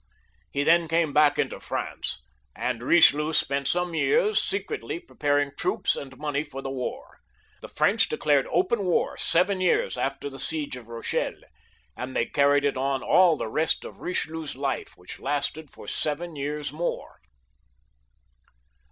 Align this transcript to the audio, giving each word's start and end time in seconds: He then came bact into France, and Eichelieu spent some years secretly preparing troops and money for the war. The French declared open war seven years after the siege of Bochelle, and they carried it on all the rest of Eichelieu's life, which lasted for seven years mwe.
He 0.51 0.63
then 0.63 0.87
came 0.87 1.13
bact 1.13 1.37
into 1.37 1.59
France, 1.59 2.23
and 2.55 2.81
Eichelieu 2.81 3.33
spent 3.35 3.67
some 3.67 3.93
years 3.93 4.41
secretly 4.41 4.99
preparing 4.99 5.51
troops 5.55 5.95
and 5.95 6.17
money 6.17 6.43
for 6.43 6.63
the 6.63 6.71
war. 6.71 7.19
The 7.61 7.67
French 7.69 8.09
declared 8.09 8.47
open 8.49 8.83
war 8.83 9.15
seven 9.15 9.61
years 9.61 9.99
after 9.99 10.27
the 10.27 10.39
siege 10.39 10.75
of 10.75 10.87
Bochelle, 10.87 11.43
and 11.95 12.15
they 12.15 12.25
carried 12.25 12.65
it 12.65 12.77
on 12.77 13.03
all 13.03 13.37
the 13.37 13.47
rest 13.47 13.85
of 13.85 13.97
Eichelieu's 14.01 14.55
life, 14.55 14.93
which 14.97 15.19
lasted 15.19 15.69
for 15.69 15.87
seven 15.87 16.35
years 16.35 16.71
mwe. 16.71 17.07